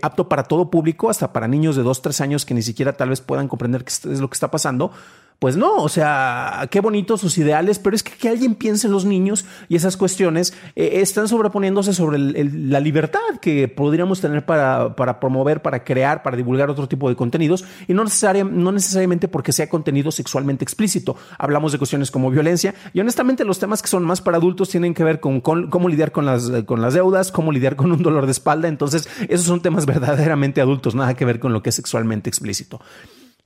apto 0.00 0.30
para 0.30 0.44
todo 0.44 0.70
público, 0.70 1.10
hasta 1.10 1.34
para 1.34 1.46
niños 1.46 1.76
de 1.76 1.82
2, 1.82 2.02
3 2.02 2.20
años 2.22 2.46
que 2.46 2.54
ni 2.54 2.62
siquiera 2.62 2.94
tal 2.96 3.10
vez 3.10 3.20
puedan 3.20 3.48
comprender 3.48 3.84
qué 3.84 3.90
es 3.90 4.20
lo 4.20 4.30
que 4.30 4.34
está 4.34 4.50
pasando 4.50 4.92
Pues 5.38 5.54
no, 5.56 5.76
o 5.76 5.88
sea, 5.90 6.66
qué 6.70 6.80
bonitos 6.80 7.20
sus 7.20 7.36
ideales, 7.36 7.78
pero 7.78 7.94
es 7.94 8.02
que, 8.02 8.12
que 8.12 8.30
alguien 8.30 8.54
piense 8.54 8.86
en 8.86 8.92
los 8.94 9.04
niños 9.04 9.44
y 9.68 9.76
esas 9.76 9.98
cuestiones 9.98 10.54
eh, 10.76 11.00
están 11.02 11.28
sobreponiéndose 11.28 11.92
sobre 11.92 12.18
la 12.18 12.80
libertad 12.80 13.20
que 13.42 13.68
podríamos 13.68 14.22
tener 14.22 14.46
para, 14.46 14.96
para, 14.96 15.20
promover, 15.20 15.60
para 15.60 15.84
crear, 15.84 16.22
para 16.22 16.38
divulgar 16.38 16.70
otro 16.70 16.88
tipo 16.88 17.10
de 17.10 17.16
contenidos 17.16 17.66
y 17.86 17.92
no, 17.92 18.04
necesariamente 18.04 19.28
porque 19.28 19.52
sea 19.52 19.68
contenido 19.68 20.10
sexualmente 20.10 20.64
explícito. 20.64 21.16
Hablamos 21.38 21.70
de 21.72 21.78
cuestiones 21.78 22.10
como 22.10 22.30
violencia 22.30 22.74
y 22.94 23.00
honestamente 23.00 23.44
los 23.44 23.58
temas 23.58 23.82
que 23.82 23.88
son 23.88 24.04
más 24.04 24.22
para 24.22 24.38
adultos 24.38 24.70
tienen 24.70 24.94
que 24.94 25.04
ver 25.04 25.20
con, 25.20 25.42
con 25.42 25.68
cómo 25.68 25.90
lidiar 25.90 26.12
con 26.12 26.24
las, 26.24 26.50
con 26.64 26.80
las 26.80 26.94
deudas, 26.94 27.30
cómo 27.30 27.52
lidiar 27.52 27.76
con 27.76 27.92
un 27.92 28.02
dolor 28.02 28.24
de 28.24 28.32
espalda. 28.32 28.68
Entonces, 28.68 29.06
esos 29.28 29.44
son 29.44 29.60
temas 29.60 29.84
verdaderamente 29.86 30.62
adultos, 30.62 30.94
nada 30.94 31.12
que 31.12 31.26
ver 31.26 31.40
con 31.40 31.52
lo 31.52 31.62
que 31.62 31.68
es 31.68 31.76
sexualmente 31.76 32.30
explícito. 32.30 32.80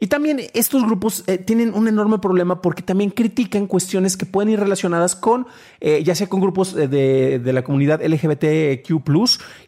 Y 0.03 0.07
también 0.07 0.41
estos 0.55 0.83
grupos 0.83 1.25
eh, 1.27 1.37
tienen 1.37 1.75
un 1.75 1.87
enorme 1.87 2.19
problema 2.19 2.63
porque 2.63 2.83
también 2.83 3.11
critican 3.11 3.67
cuestiones 3.67 4.17
que 4.17 4.25
pueden 4.25 4.49
ir 4.49 4.59
relacionadas 4.59 5.15
con, 5.15 5.47
eh, 5.79 6.03
ya 6.03 6.15
sea 6.15 6.27
con 6.27 6.41
grupos 6.41 6.75
eh, 6.75 6.89
de, 6.89 7.53
la 7.53 7.63
comunidad 7.63 8.01
LGBTQ, 8.03 8.99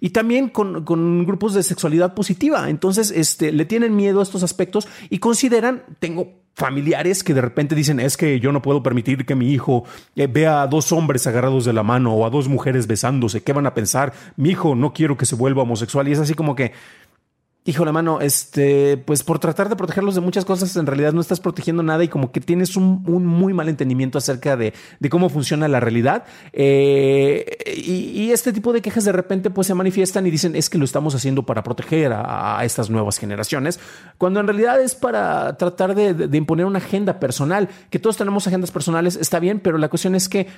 y 0.01 0.11
también 0.11 0.49
con, 0.49 0.85
con, 0.85 1.27
grupos 1.27 1.53
de 1.53 1.63
sexualidad 1.63 2.15
positiva. 2.15 2.71
Entonces, 2.71 3.11
este, 3.11 3.53
le 3.53 3.67
tienen 3.67 3.95
miedo 3.95 4.21
a 4.21 4.23
estos 4.23 4.43
aspectos 4.43 4.89
y 5.11 5.19
consideran, 5.19 5.83
tengo 5.99 6.43
familiares 6.55 7.25
que 7.25 7.33
de 7.33 7.41
repente 7.41 7.75
dicen 7.75 7.99
es 7.99 8.19
que 8.19 8.39
yo 8.39 8.53
no 8.53 8.61
puedo 8.61 8.83
permitir 8.83 9.25
que 9.25 9.35
mi 9.35 9.53
hijo 9.53 9.85
vea 10.15 10.63
a 10.63 10.67
dos 10.67 10.93
hombres 10.93 11.27
agarrados 11.27 11.65
de 11.65 11.73
la 11.73 11.83
mano 11.83 12.15
o 12.15 12.27
a 12.27 12.31
dos 12.31 12.49
mujeres 12.49 12.87
besándose. 12.87 13.43
¿Qué 13.43 13.53
van 13.53 13.67
a 13.67 13.75
pensar? 13.75 14.13
Mi 14.37 14.51
hijo 14.51 14.75
no 14.75 14.93
quiero 14.93 15.17
que 15.17 15.27
se 15.27 15.35
vuelva 15.35 15.63
homosexual. 15.63 16.09
Y 16.09 16.13
es 16.13 16.19
así 16.19 16.35
como 16.35 16.55
que 16.55 16.73
Hijo 17.65 17.85
la 17.85 17.93
mano, 17.93 18.21
este, 18.21 18.97
pues 18.97 19.23
por 19.23 19.39
tratar 19.39 19.69
de 19.69 19.77
protegerlos 19.77 20.17
de 20.17 20.21
muchas 20.21 20.45
cosas, 20.45 20.75
en 20.75 20.85
realidad 20.85 21.13
no 21.13 21.21
estás 21.21 21.39
protegiendo 21.39 21.85
nada 21.85 22.03
y 22.03 22.09
como 22.09 22.33
que 22.33 22.41
tienes 22.41 22.77
un, 22.77 23.05
muy 23.05 23.55
mal 23.55 23.69
entendimiento 23.69 24.19
acerca 24.19 24.57
de, 24.57 24.75
cómo 25.09 25.29
funciona 25.29 25.69
la 25.69 25.79
realidad. 25.79 26.25
Eh, 26.53 27.59
y, 27.77 28.33
este 28.33 28.53
tipo 28.53 28.73
de 28.73 28.83
quejas 28.83 29.05
de 29.05 29.13
repente 29.13 29.51
pues 29.51 29.67
se 29.69 29.75
manifiestan 29.75 30.27
y 30.27 30.31
dicen 30.31 30.57
es 30.57 30.71
que 30.71 30.79
lo 30.79 30.85
estamos 30.85 31.15
haciendo 31.15 31.45
para 31.45 31.63
proteger 31.63 32.13
a, 32.13 32.59
estas 32.65 32.91
nuevas 32.91 33.19
generaciones, 33.19 33.79
cuando 34.19 34.41
en 34.41 34.49
realidad 34.49 34.81
es 34.81 34.97
para 34.97 35.57
tratar 35.57 35.95
de 35.95 36.37
imponer 36.37 36.67
una 36.67 36.79
agenda 36.79 37.21
personal, 37.21 37.69
que 37.91 38.01
todos 38.01 38.17
tenemos 38.17 38.45
agendas 38.49 38.73
personales, 38.73 39.15
está 39.15 39.39
bien, 39.39 39.61
pero 39.61 39.79
la 39.79 39.89
cuestión 39.89 40.17
es 40.17 40.29
que 40.29 40.49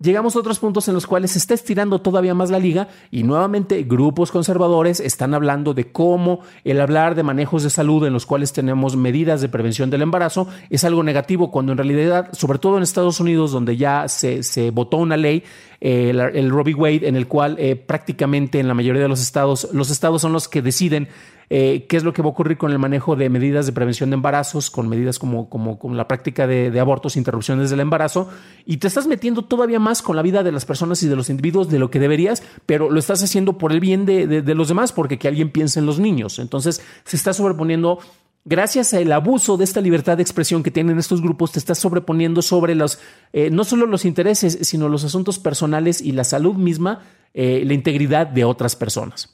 llegamos 0.00 0.34
a 0.34 0.40
otros 0.40 0.58
puntos 0.58 0.88
en 0.88 0.94
los 0.94 1.06
cuales 1.06 1.32
se 1.32 1.38
está 1.38 1.54
estirando 1.54 2.00
todavía 2.00 2.34
más 2.34 2.50
la 2.50 2.58
liga 2.58 2.88
y 3.10 3.22
nuevamente 3.22 3.82
grupos 3.84 4.32
conservadores 4.32 5.00
están 5.00 5.34
hablando 5.34 5.74
de 5.74 5.92
cómo 5.92 6.40
el 6.64 6.80
hablar 6.80 7.14
de 7.14 7.22
manejos 7.22 7.62
de 7.62 7.70
salud 7.70 8.04
en 8.04 8.12
los 8.12 8.26
cuales 8.26 8.52
tenemos 8.52 8.96
medidas 8.96 9.40
de 9.40 9.48
prevención 9.48 9.90
del 9.90 10.02
embarazo 10.02 10.48
es 10.70 10.84
algo 10.84 11.02
negativo 11.02 11.50
cuando 11.50 11.72
en 11.72 11.78
realidad, 11.78 12.30
sobre 12.32 12.58
todo 12.58 12.76
en 12.76 12.82
Estados 12.82 13.20
Unidos, 13.20 13.52
donde 13.52 13.76
ya 13.76 14.08
se, 14.08 14.42
se 14.42 14.70
votó 14.70 14.98
una 14.98 15.16
ley, 15.16 15.44
eh, 15.80 16.10
el, 16.10 16.50
Robbie 16.50 16.74
Wade, 16.74 17.08
en 17.08 17.16
el 17.16 17.28
cual 17.28 17.56
eh, 17.58 17.76
prácticamente 17.76 18.58
en 18.58 18.68
la 18.68 18.74
mayoría 18.74 19.02
de 19.02 19.08
los 19.08 19.20
estados, 19.20 19.68
los 19.72 19.90
estados 19.90 20.22
son 20.22 20.32
los 20.32 20.48
que 20.48 20.62
deciden 20.62 21.08
eh, 21.50 21.86
qué 21.88 21.96
es 21.96 22.04
lo 22.04 22.12
que 22.12 22.22
va 22.22 22.28
a 22.28 22.32
ocurrir 22.32 22.56
con 22.56 22.72
el 22.72 22.78
manejo 22.78 23.16
de 23.16 23.28
medidas 23.28 23.66
de 23.66 23.72
prevención 23.72 24.10
de 24.10 24.14
embarazos, 24.14 24.70
con 24.70 24.88
medidas 24.88 25.18
como, 25.18 25.48
como, 25.48 25.78
la 25.94 26.08
práctica 26.08 26.46
de, 26.46 26.78
abortos, 26.80 27.16
interrupciones 27.16 27.70
del 27.70 27.80
embarazo, 27.80 28.28
y 28.64 28.78
te 28.78 28.88
estás 28.88 29.06
metiendo 29.06 29.42
todavía 29.42 29.78
más 29.78 30.02
con 30.02 30.16
la 30.16 30.22
vida 30.22 30.42
de 30.42 30.52
las 30.52 30.64
personas 30.64 31.02
y 31.02 31.08
de 31.08 31.16
los 31.16 31.30
individuos 31.30 31.68
de 31.68 31.78
lo 31.78 31.90
que 31.90 31.98
deberías, 31.98 32.42
pero 32.66 32.90
lo 32.90 32.98
estás 32.98 33.22
haciendo 33.22 33.58
por 33.58 33.72
el 33.72 33.80
bien 33.80 34.06
de, 34.06 34.42
los 34.54 34.68
demás, 34.68 34.92
porque 34.92 35.18
que 35.18 35.28
alguien 35.28 35.50
piense 35.50 35.80
en 35.80 35.86
los 35.86 35.98
niños. 35.98 36.38
Entonces 36.38 36.82
se 37.04 37.16
está 37.16 37.32
sobreponiendo 37.32 37.98
gracias 38.44 38.92
al 38.94 39.10
abuso 39.12 39.56
de 39.56 39.64
esta 39.64 39.80
libertad 39.80 40.16
de 40.16 40.22
expresión 40.22 40.62
que 40.62 40.70
tienen 40.70 40.98
estos 40.98 41.22
grupos, 41.22 41.52
te 41.52 41.58
estás 41.58 41.78
sobreponiendo 41.78 42.42
sobre 42.42 42.74
los, 42.74 42.98
eh, 43.32 43.50
no 43.50 43.64
solo 43.64 43.86
los 43.86 44.04
intereses, 44.04 44.58
sino 44.62 44.88
los 44.88 45.04
asuntos 45.04 45.38
personales 45.38 46.00
y 46.00 46.12
la 46.12 46.24
salud 46.24 46.54
misma, 46.54 47.02
eh, 47.32 47.62
la 47.64 47.74
integridad 47.74 48.26
de 48.26 48.44
otras 48.44 48.76
personas. 48.76 49.32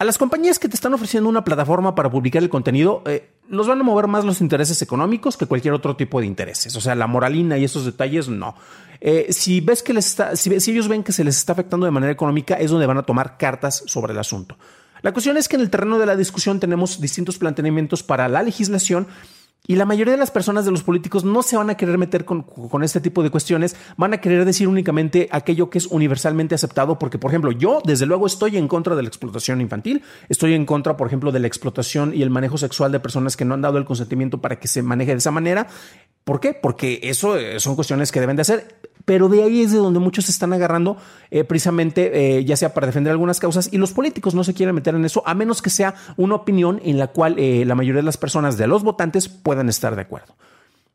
A 0.00 0.04
las 0.06 0.16
compañías 0.16 0.58
que 0.58 0.66
te 0.66 0.76
están 0.76 0.94
ofreciendo 0.94 1.28
una 1.28 1.44
plataforma 1.44 1.94
para 1.94 2.10
publicar 2.10 2.42
el 2.42 2.48
contenido, 2.48 3.02
eh, 3.04 3.32
los 3.50 3.68
van 3.68 3.80
a 3.80 3.82
mover 3.82 4.06
más 4.06 4.24
los 4.24 4.40
intereses 4.40 4.80
económicos 4.80 5.36
que 5.36 5.44
cualquier 5.44 5.74
otro 5.74 5.94
tipo 5.94 6.22
de 6.22 6.26
intereses. 6.26 6.74
O 6.74 6.80
sea, 6.80 6.94
la 6.94 7.06
moralina 7.06 7.58
y 7.58 7.64
esos 7.64 7.84
detalles, 7.84 8.26
no. 8.26 8.54
Eh, 9.02 9.26
si 9.28 9.60
ves 9.60 9.82
que 9.82 9.92
les 9.92 10.06
está, 10.06 10.36
si, 10.36 10.58
si 10.58 10.70
ellos 10.70 10.88
ven 10.88 11.02
que 11.02 11.12
se 11.12 11.22
les 11.22 11.36
está 11.36 11.52
afectando 11.52 11.84
de 11.84 11.92
manera 11.92 12.10
económica, 12.10 12.54
es 12.54 12.70
donde 12.70 12.86
van 12.86 12.96
a 12.96 13.02
tomar 13.02 13.36
cartas 13.36 13.82
sobre 13.84 14.14
el 14.14 14.18
asunto. 14.18 14.56
La 15.02 15.12
cuestión 15.12 15.36
es 15.36 15.48
que 15.48 15.56
en 15.56 15.62
el 15.62 15.68
terreno 15.68 15.98
de 15.98 16.06
la 16.06 16.16
discusión 16.16 16.60
tenemos 16.60 16.98
distintos 16.98 17.36
planteamientos 17.36 18.02
para 18.02 18.26
la 18.28 18.42
legislación 18.42 19.06
y 19.66 19.76
la 19.76 19.84
mayoría 19.84 20.12
de 20.12 20.18
las 20.18 20.30
personas 20.30 20.64
de 20.64 20.70
los 20.70 20.82
políticos 20.82 21.24
no 21.24 21.42
se 21.42 21.56
van 21.56 21.70
a 21.70 21.76
querer 21.76 21.98
meter 21.98 22.24
con, 22.24 22.44
este 22.82 23.00
tipo 23.00 23.22
de 23.22 23.30
cuestiones, 23.30 23.76
van 23.96 24.14
a 24.14 24.18
querer 24.18 24.44
decir 24.44 24.66
únicamente 24.66 25.28
aquello 25.30 25.70
que 25.70 25.78
es 25.78 25.86
universalmente 25.86 26.54
aceptado, 26.54 26.98
porque, 26.98 27.18
por 27.18 27.30
ejemplo, 27.30 27.52
yo 27.52 27.80
desde 27.84 28.06
luego 28.06 28.26
estoy 28.26 28.56
en 28.56 28.68
contra 28.68 28.96
de 28.96 29.02
la 29.02 29.08
explotación 29.08 29.60
infantil, 29.60 30.02
estoy 30.28 30.54
en 30.54 30.66
contra, 30.66 30.96
por 30.96 31.06
ejemplo, 31.06 31.30
de 31.30 31.40
la 31.40 31.46
explotación 31.46 32.12
y 32.14 32.22
el 32.22 32.30
manejo 32.30 32.58
sexual 32.58 32.90
de 32.90 33.00
personas 33.00 33.36
que 33.36 33.44
no 33.44 33.54
han 33.54 33.62
dado 33.62 33.78
el 33.78 33.84
consentimiento 33.84 34.40
para 34.40 34.58
que 34.58 34.66
se 34.66 34.82
maneje 34.82 35.12
de 35.12 35.18
esa 35.18 35.30
manera. 35.30 35.68
¿Por 36.24 36.40
qué? 36.40 36.54
Porque 36.54 37.00
eso 37.02 37.36
eh, 37.36 37.60
son 37.60 37.74
cuestiones 37.74 38.12
que 38.12 38.20
deben 38.20 38.36
de 38.36 38.42
hacer 38.42 38.89
pero 39.04 39.28
de 39.28 39.42
ahí 39.42 39.62
es 39.62 39.72
de 39.72 39.78
donde 39.78 40.00
muchos 40.00 40.26
se 40.26 40.32
están 40.32 40.52
agarrando 40.52 40.96
eh, 41.30 41.44
precisamente 41.44 42.38
eh, 42.38 42.44
ya 42.44 42.56
sea 42.56 42.74
para 42.74 42.86
defender 42.86 43.10
algunas 43.10 43.40
causas 43.40 43.68
y 43.72 43.78
los 43.78 43.92
políticos 43.92 44.34
no 44.34 44.44
se 44.44 44.54
quieren 44.54 44.74
meter 44.74 44.94
en 44.94 45.04
eso 45.04 45.22
a 45.26 45.34
menos 45.34 45.62
que 45.62 45.70
sea 45.70 45.94
una 46.16 46.34
opinión 46.34 46.80
en 46.84 46.98
la 46.98 47.08
cual 47.08 47.38
eh, 47.38 47.64
la 47.64 47.74
mayoría 47.74 48.00
de 48.00 48.06
las 48.06 48.16
personas 48.16 48.56
de 48.56 48.66
los 48.66 48.82
votantes 48.82 49.28
puedan 49.28 49.68
estar 49.68 49.94
de 49.94 50.02
acuerdo. 50.02 50.34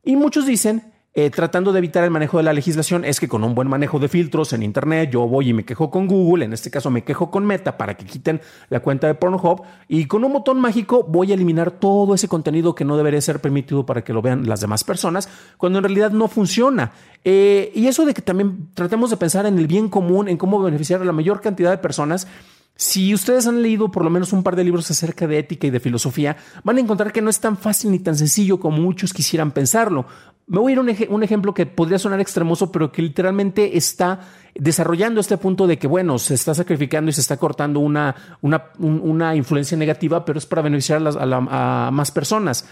Y 0.03 0.15
muchos 0.15 0.45
dicen 0.45 0.94
eh, 1.17 1.29
tratando 1.29 1.71
de 1.71 1.79
evitar 1.79 2.03
el 2.03 2.11
manejo 2.11 2.37
de 2.37 2.43
la 2.43 2.51
legislación 2.51 3.05
es 3.05 3.21
que 3.21 3.29
con 3.29 3.41
un 3.45 3.55
buen 3.55 3.69
manejo 3.69 3.99
de 3.99 4.09
filtros 4.09 4.51
en 4.51 4.63
Internet 4.63 5.11
yo 5.11 5.25
voy 5.25 5.49
y 5.49 5.53
me 5.53 5.63
quejo 5.63 5.89
con 5.89 6.07
Google, 6.07 6.43
en 6.43 6.51
este 6.51 6.69
caso 6.69 6.91
me 6.91 7.05
quejo 7.05 7.31
con 7.31 7.45
Meta 7.45 7.77
para 7.77 7.95
que 7.95 8.03
quiten 8.03 8.41
la 8.69 8.81
cuenta 8.81 9.07
de 9.07 9.15
Pornhub 9.15 9.61
y 9.87 10.07
con 10.07 10.25
un 10.25 10.33
botón 10.33 10.59
mágico 10.59 11.03
voy 11.03 11.31
a 11.31 11.35
eliminar 11.35 11.71
todo 11.71 12.13
ese 12.13 12.27
contenido 12.27 12.75
que 12.75 12.83
no 12.83 12.97
debería 12.97 13.21
ser 13.21 13.39
permitido 13.39 13.85
para 13.85 14.03
que 14.03 14.11
lo 14.11 14.21
vean 14.21 14.45
las 14.45 14.59
demás 14.59 14.83
personas, 14.83 15.29
cuando 15.57 15.79
en 15.79 15.83
realidad 15.83 16.11
no 16.11 16.27
funciona. 16.27 16.91
Eh, 17.23 17.71
y 17.73 17.87
eso 17.87 18.05
de 18.05 18.13
que 18.13 18.21
también 18.21 18.69
tratemos 18.73 19.09
de 19.09 19.17
pensar 19.17 19.45
en 19.45 19.57
el 19.57 19.67
bien 19.67 19.87
común, 19.87 20.27
en 20.27 20.35
cómo 20.35 20.61
beneficiar 20.61 21.01
a 21.01 21.05
la 21.05 21.13
mayor 21.13 21.39
cantidad 21.39 21.71
de 21.71 21.77
personas, 21.77 22.27
si 22.75 23.13
ustedes 23.13 23.47
han 23.47 23.61
leído 23.61 23.89
por 23.89 24.03
lo 24.03 24.09
menos 24.09 24.33
un 24.33 24.43
par 24.43 24.55
de 24.55 24.63
libros 24.63 24.91
acerca 24.91 25.27
de 25.27 25.39
ética 25.39 25.67
y 25.67 25.69
de 25.69 25.79
filosofía, 25.79 26.35
van 26.63 26.77
a 26.77 26.81
encontrar 26.81 27.13
que 27.13 27.21
no 27.21 27.29
es 27.29 27.39
tan 27.39 27.57
fácil 27.57 27.91
ni 27.91 27.99
tan 27.99 28.17
sencillo 28.17 28.59
como 28.59 28.79
muchos 28.79 29.13
quisieran 29.13 29.51
pensarlo. 29.51 30.05
Me 30.47 30.59
voy 30.59 30.71
a 30.71 30.73
ir 30.73 30.79
a 30.79 31.09
un, 31.09 31.23
ejemplo 31.23 31.53
que 31.53 31.65
podría 31.65 31.97
sonar 31.97 32.19
extremoso, 32.19 32.71
pero 32.71 32.91
que 32.91 33.01
literalmente 33.01 33.77
está 33.77 34.19
desarrollando 34.53 35.21
este 35.21 35.37
punto 35.37 35.67
de 35.67 35.79
que, 35.79 35.87
bueno, 35.87 36.19
se 36.19 36.33
está 36.33 36.53
sacrificando 36.53 37.09
y 37.09 37.13
se 37.13 37.21
está 37.21 37.37
cortando 37.37 37.79
una, 37.79 38.13
una, 38.41 39.35
influencia 39.35 39.77
negativa, 39.77 40.23
pero 40.23 40.37
es 40.37 40.45
para 40.45 40.61
beneficiar 40.61 41.01
a, 41.07 41.87
a 41.87 41.91
más 41.91 42.11
personas. 42.11 42.67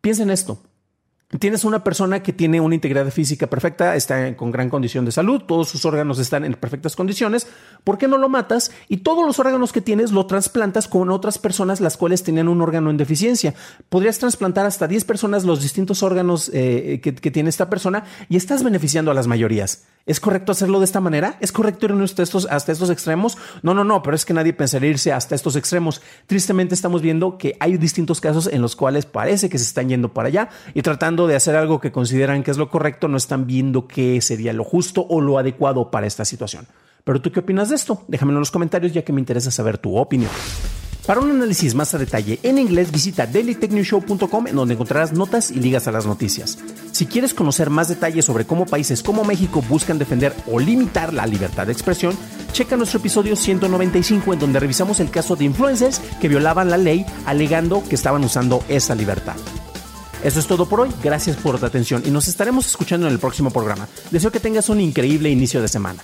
Piensen 0.00 0.30
esto. 0.30 0.58
Tienes 1.38 1.66
una 1.66 1.84
persona 1.84 2.22
que 2.22 2.32
tiene 2.32 2.58
una 2.58 2.74
integridad 2.74 3.10
física 3.10 3.48
perfecta, 3.48 3.94
está 3.96 4.34
con 4.34 4.50
gran 4.50 4.70
condición 4.70 5.04
de 5.04 5.12
salud, 5.12 5.42
todos 5.42 5.68
sus 5.68 5.84
órganos 5.84 6.18
están 6.18 6.42
en 6.42 6.54
perfectas 6.54 6.96
condiciones. 6.96 7.46
¿Por 7.84 7.98
qué 7.98 8.08
no 8.08 8.16
lo 8.16 8.30
matas? 8.30 8.70
Y 8.88 8.98
todos 8.98 9.26
los 9.26 9.38
órganos 9.38 9.70
que 9.70 9.82
tienes 9.82 10.10
lo 10.10 10.24
trasplantas 10.24 10.88
con 10.88 11.10
otras 11.10 11.36
personas 11.36 11.82
las 11.82 11.98
cuales 11.98 12.22
tienen 12.22 12.48
un 12.48 12.62
órgano 12.62 12.88
en 12.88 12.96
deficiencia. 12.96 13.52
Podrías 13.90 14.18
trasplantar 14.18 14.64
hasta 14.64 14.88
10 14.88 15.04
personas 15.04 15.44
los 15.44 15.60
distintos 15.60 16.02
órganos 16.02 16.50
eh, 16.54 17.00
que, 17.02 17.12
tiene 17.12 17.50
esta 17.50 17.68
persona 17.68 18.04
y 18.30 18.38
estás 18.38 18.64
beneficiando 18.64 19.10
a 19.10 19.14
las 19.14 19.26
mayorías. 19.26 19.84
¿Es 20.06 20.20
correcto 20.20 20.52
hacerlo 20.52 20.78
de 20.78 20.86
esta 20.86 21.02
manera? 21.02 21.36
¿Es 21.40 21.52
correcto 21.52 21.84
ir 21.84 21.92
hasta 21.92 22.22
estos, 22.22 22.46
hasta 22.46 22.72
estos 22.72 22.88
extremos? 22.88 23.36
No, 23.62 23.74
no, 23.74 23.84
no, 23.84 24.02
pero 24.02 24.16
es 24.16 24.24
que 24.24 24.32
nadie 24.32 24.54
pensaría 24.54 24.88
irse 24.88 25.12
hasta 25.12 25.34
estos 25.34 25.56
extremos. 25.56 26.00
Tristemente 26.26 26.74
estamos 26.74 27.02
viendo 27.02 27.36
que 27.36 27.54
hay 27.60 27.76
distintos 27.76 28.18
casos 28.18 28.48
en 28.50 28.62
los 28.62 28.74
cuales 28.74 29.04
parece 29.04 29.50
que 29.50 29.58
se 29.58 29.64
están 29.64 29.90
yendo 29.90 30.14
para 30.14 30.28
allá 30.28 30.48
y 30.72 30.80
tratando 30.80 31.17
de 31.26 31.36
hacer 31.36 31.56
algo 31.56 31.80
que 31.80 31.92
consideran 31.92 32.42
que 32.42 32.50
es 32.50 32.58
lo 32.58 32.70
correcto, 32.70 33.08
no 33.08 33.16
están 33.16 33.46
viendo 33.46 33.88
qué 33.88 34.20
sería 34.20 34.52
lo 34.52 34.64
justo 34.64 35.06
o 35.08 35.20
lo 35.20 35.38
adecuado 35.38 35.90
para 35.90 36.06
esta 36.06 36.24
situación. 36.24 36.66
Pero 37.04 37.20
tú 37.20 37.32
qué 37.32 37.40
opinas 37.40 37.70
de 37.70 37.76
esto? 37.76 38.04
Déjamelo 38.06 38.38
en 38.38 38.42
los 38.42 38.50
comentarios 38.50 38.92
ya 38.92 39.02
que 39.02 39.12
me 39.12 39.20
interesa 39.20 39.50
saber 39.50 39.78
tu 39.78 39.96
opinión. 39.96 40.30
Para 41.08 41.20
un 41.20 41.30
análisis 41.30 41.74
más 41.74 41.94
a 41.94 41.98
detalle 41.98 42.38
en 42.42 42.58
inglés, 42.58 42.92
visita 42.92 43.26
dailytechnewshow.com 43.26 44.46
en 44.46 44.54
donde 44.54 44.74
encontrarás 44.74 45.14
notas 45.14 45.50
y 45.50 45.54
ligas 45.54 45.88
a 45.88 45.90
las 45.90 46.04
noticias. 46.04 46.58
Si 46.92 47.06
quieres 47.06 47.32
conocer 47.32 47.70
más 47.70 47.88
detalles 47.88 48.26
sobre 48.26 48.44
cómo 48.44 48.66
países 48.66 49.02
como 49.02 49.24
México 49.24 49.64
buscan 49.66 49.98
defender 49.98 50.34
o 50.52 50.60
limitar 50.60 51.14
la 51.14 51.26
libertad 51.26 51.64
de 51.64 51.72
expresión, 51.72 52.14
checa 52.52 52.76
nuestro 52.76 53.00
episodio 53.00 53.36
195 53.36 54.34
en 54.34 54.38
donde 54.38 54.60
revisamos 54.60 55.00
el 55.00 55.10
caso 55.10 55.34
de 55.34 55.46
influencers 55.46 56.02
que 56.20 56.28
violaban 56.28 56.68
la 56.68 56.76
ley 56.76 57.06
alegando 57.24 57.82
que 57.88 57.94
estaban 57.94 58.22
usando 58.22 58.62
esa 58.68 58.94
libertad. 58.94 59.36
Eso 60.22 60.40
es 60.40 60.46
todo 60.46 60.66
por 60.66 60.80
hoy, 60.80 60.90
gracias 61.02 61.36
por 61.36 61.58
tu 61.58 61.66
atención 61.66 62.02
y 62.04 62.10
nos 62.10 62.28
estaremos 62.28 62.66
escuchando 62.66 63.06
en 63.06 63.12
el 63.12 63.18
próximo 63.18 63.50
programa. 63.50 63.88
Deseo 64.10 64.30
que 64.30 64.40
tengas 64.40 64.68
un 64.68 64.80
increíble 64.80 65.30
inicio 65.30 65.62
de 65.62 65.68
semana. 65.68 66.02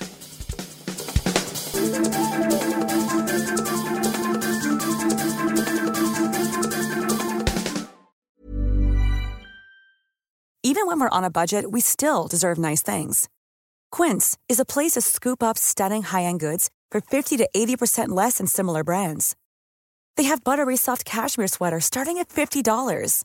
Even 10.67 10.87
when 10.87 10.99
we're 10.99 11.09
on 11.11 11.25
a 11.25 11.31
budget, 11.31 11.71
we 11.71 11.81
still 11.81 12.27
deserve 12.27 12.59
nice 12.59 12.83
things. 12.83 13.29
Quince 13.93 14.37
is 14.49 14.59
a 14.59 14.65
place 14.65 14.93
to 14.93 15.01
scoop 15.03 15.43
up 15.43 15.57
stunning 15.57 16.03
high-end 16.03 16.41
goods 16.41 16.69
for 16.91 17.01
50 17.01 17.37
to 17.37 17.49
80% 17.55 18.09
less 18.09 18.39
than 18.39 18.47
similar 18.47 18.83
brands. 18.83 19.37
They 20.17 20.25
have 20.25 20.43
buttery 20.43 20.77
soft 20.77 21.05
cashmere 21.05 21.49
sweaters 21.49 21.85
starting 21.85 22.19
at 22.19 22.29
$50, 22.29 23.25